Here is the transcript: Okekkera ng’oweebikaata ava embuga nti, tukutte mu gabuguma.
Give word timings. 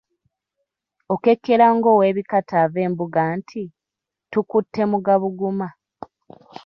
Okekkera 1.13 1.65
ng’oweebikaata 1.75 2.53
ava 2.63 2.79
embuga 2.87 3.21
nti, 3.37 3.61
tukutte 4.31 4.81
mu 4.91 4.97
gabuguma. 5.05 5.67